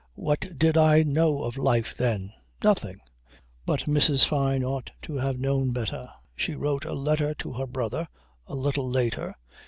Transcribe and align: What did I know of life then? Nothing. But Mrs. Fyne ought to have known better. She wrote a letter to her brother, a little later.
What 0.15 0.57
did 0.57 0.77
I 0.79 1.03
know 1.03 1.43
of 1.43 1.57
life 1.57 1.95
then? 1.95 2.33
Nothing. 2.63 3.01
But 3.67 3.81
Mrs. 3.83 4.25
Fyne 4.25 4.63
ought 4.63 4.89
to 5.03 5.17
have 5.17 5.37
known 5.37 5.73
better. 5.73 6.09
She 6.35 6.55
wrote 6.55 6.85
a 6.85 6.93
letter 6.93 7.35
to 7.35 7.53
her 7.53 7.67
brother, 7.67 8.07
a 8.47 8.55
little 8.55 8.89
later. 8.89 9.35